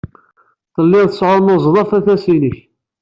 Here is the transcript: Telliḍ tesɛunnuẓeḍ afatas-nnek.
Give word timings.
Telliḍ 0.75 1.05
tesɛunnuẓeḍ 1.07 1.75
afatas-nnek. 1.83 2.57